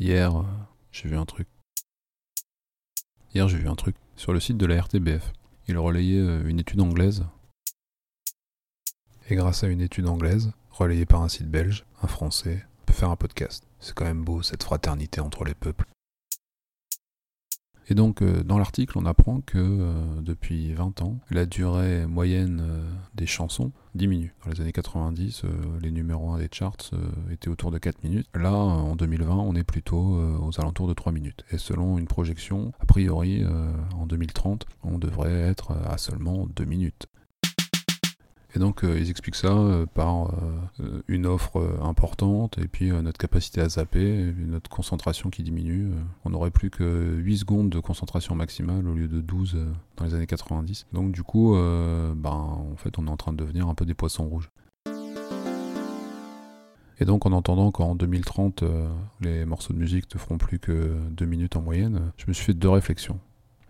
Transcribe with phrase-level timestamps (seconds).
[0.00, 0.44] Hier, euh,
[0.92, 1.48] j'ai vu un truc.
[3.34, 5.32] Hier, j'ai vu un truc sur le site de la RTBF.
[5.66, 7.26] Il relayait euh, une étude anglaise.
[9.28, 13.10] Et grâce à une étude anglaise, relayée par un site belge, un français, peut faire
[13.10, 13.64] un podcast.
[13.80, 15.88] C'est quand même beau cette fraternité entre les peuples.
[17.90, 22.60] Et donc, euh, dans l'article, on apprend que euh, depuis 20 ans, la durée moyenne
[22.62, 24.34] euh, des chansons diminue.
[24.44, 25.48] Dans les années 90, euh,
[25.80, 26.76] les numéros 1 des charts
[27.32, 28.26] étaient autour de 4 minutes.
[28.34, 31.44] Là, en 2020, on est plutôt aux alentours de 3 minutes.
[31.50, 33.44] Et selon une projection, a priori,
[33.94, 37.08] en 2030, on devrait être à seulement 2 minutes.
[38.54, 40.30] Et donc euh, ils expliquent ça euh, par
[40.80, 45.92] euh, une offre importante et puis notre capacité à zapper, notre concentration qui diminue.
[46.24, 49.66] On n'aurait plus que 8 secondes de concentration maximale au lieu de 12 euh,
[49.96, 50.86] dans les années 90.
[50.92, 53.94] Donc du coup, ben, en fait on est en train de devenir un peu des
[53.94, 54.50] poissons rouges.
[57.00, 58.88] Et donc en entendant qu'en 2030 euh,
[59.20, 62.44] les morceaux de musique ne feront plus que 2 minutes en moyenne, je me suis
[62.44, 63.20] fait deux réflexions.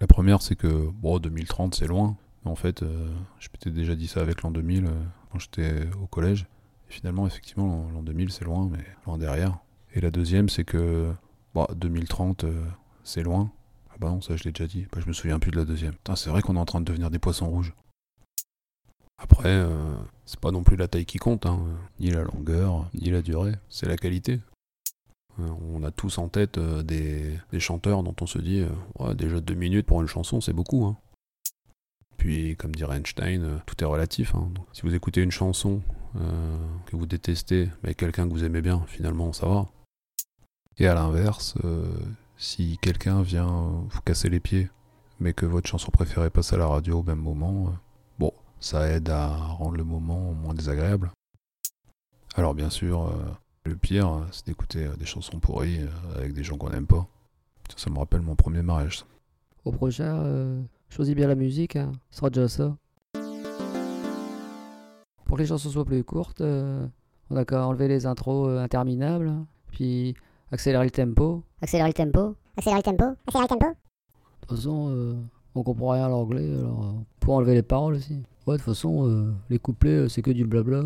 [0.00, 2.16] La première c'est que bon 2030 c'est loin,
[2.48, 3.08] en fait euh,
[3.38, 4.90] je m'étais déjà dit ça avec l'an 2000 euh,
[5.30, 6.46] quand j'étais au collège.
[6.88, 9.58] Et finalement effectivement l'an- l'an 2000 c'est loin mais loin derrière.
[9.94, 11.12] Et la deuxième c'est que
[11.54, 12.64] bah, 2030 euh,
[13.04, 13.50] c'est loin.
[13.90, 15.64] Ah bah non ça je l'ai déjà dit, bah, je me souviens plus de la
[15.64, 15.94] deuxième.
[16.14, 17.74] C'est vrai qu'on est en train de devenir des poissons rouges.
[19.18, 19.64] Après,
[20.26, 21.58] c'est pas non plus la taille qui compte, hein.
[22.00, 24.40] ni la longueur, ni la durée, c'est la qualité.
[25.38, 28.62] On a tous en tête des, chanteurs dont on se dit,
[29.14, 30.84] déjà deux minutes pour une chanson, c'est beaucoup.
[30.84, 30.98] Hein.
[32.26, 34.34] Puis, comme dirait Einstein, euh, tout est relatif.
[34.34, 34.50] hein.
[34.72, 35.80] Si vous écoutez une chanson
[36.16, 39.68] euh, que vous détestez, mais quelqu'un que vous aimez bien, finalement, ça va.
[40.76, 41.86] Et à l'inverse, euh,
[42.36, 44.68] si quelqu'un vient vous casser les pieds,
[45.20, 47.72] mais que votre chanson préférée passe à la radio au même moment,
[48.18, 51.12] bon, ça aide à rendre le moment moins désagréable.
[52.34, 53.08] Alors bien sûr,
[53.64, 55.78] le pire, c'est d'écouter des chansons pourries
[56.16, 57.06] avec des gens qu'on n'aime pas.
[57.76, 59.04] Ça, me rappelle mon premier mariage.
[59.64, 61.92] Au prochain, choisis bien la musique, hein.
[62.10, 62.76] ce sera déjà ça.
[65.24, 66.86] Pour que les chansons soient plus courtes, euh,
[67.30, 69.32] on a qu'à enlever les intros euh, interminables,
[69.72, 70.14] puis
[70.52, 71.42] accélérer le tempo.
[71.60, 72.36] Accélérer le tempo.
[72.56, 73.04] Accélérer le tempo.
[73.26, 73.66] Accélérer le tempo.
[73.66, 75.14] De toute façon, euh,
[75.54, 78.22] on comprend rien à l'anglais, alors euh, pour enlever les paroles aussi.
[78.46, 80.82] Ouais, de toute façon, euh, les couplets, c'est que du blabla.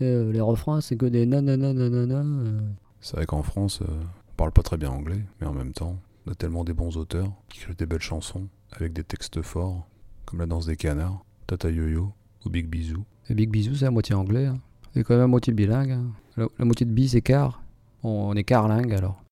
[0.00, 2.18] Et euh, les refrains, c'est que des nanana nanana.
[2.22, 2.60] euh.
[3.00, 5.96] C'est vrai qu'en France, euh, on parle pas très bien anglais, mais en même temps,
[6.26, 9.86] on a tellement des bons auteurs qui écrivent des belles chansons avec des textes forts,
[10.24, 12.12] comme La danse des canards, Tata Yo-Yo
[12.44, 13.04] ou Big Bisou.
[13.28, 14.46] Et Big Bisou, c'est à moitié anglais.
[14.46, 14.58] hein.
[14.94, 15.92] C'est quand même à moitié bilingue.
[15.92, 16.12] hein.
[16.36, 17.62] La, la moitié de bi, c'est car.
[18.02, 19.22] On, on est carlingue alors.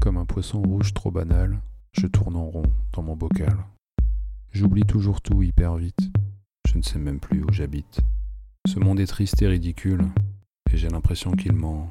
[0.00, 1.60] Comme un poisson rouge trop banal,
[1.92, 2.62] je tourne en rond
[2.92, 3.56] dans mon bocal.
[4.52, 6.10] J'oublie toujours tout hyper vite.
[6.68, 8.00] Je ne sais même plus où j'habite.
[8.66, 10.04] Ce monde est triste et ridicule,
[10.72, 11.90] et j'ai l'impression qu'il ment.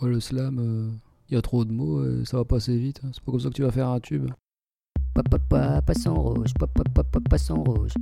[0.00, 0.98] Ouais, le slam,
[1.30, 3.00] il y a trop de mots, euh, ça va passer vite.
[3.04, 3.10] hein.
[3.12, 4.30] C'est pas comme ça que tu vas faire un tube.
[5.14, 6.52] Papa, papa, poisson rouge.
[6.58, 7.92] Papa, papa, poisson rouge.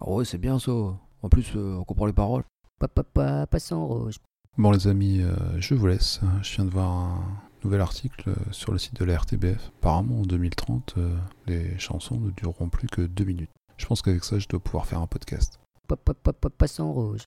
[0.00, 0.72] Ah ouais, c'est bien ça.
[0.72, 2.44] En plus, euh, on comprend les paroles.
[2.78, 4.16] Papa, papa, poisson rouge.
[4.58, 6.20] Bon les amis, euh, je vous laisse.
[6.42, 7.24] Je viens de voir un
[7.62, 9.70] nouvel article sur le site de la RTBF.
[9.78, 13.50] Apparemment en 2030, euh, les chansons ne dureront plus que deux minutes.
[13.76, 15.60] Je pense qu'avec ça, je dois pouvoir faire un podcast.
[15.86, 17.22] Papa, papa, poisson rouge.